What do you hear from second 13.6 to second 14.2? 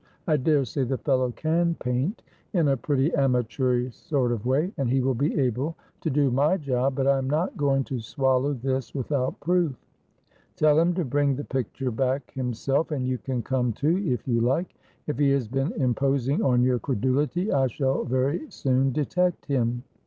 too